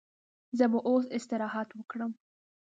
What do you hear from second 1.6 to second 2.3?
وکړم.